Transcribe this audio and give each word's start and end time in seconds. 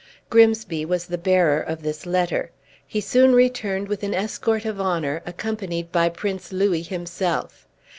Grimsby 0.31 0.83
was 0.83 1.05
the 1.05 1.17
bearer 1.19 1.61
of 1.61 1.83
this 1.83 2.07
letter. 2.07 2.49
He 2.87 2.99
soon 3.01 3.33
returned 3.35 3.87
with 3.87 4.01
an 4.01 4.15
escort 4.15 4.65
of 4.65 4.81
honor, 4.81 5.21
accompanied 5.27 5.91
by 5.91 6.09
Prince 6.09 6.51
Louis 6.51 6.81
himself. 6.81 7.67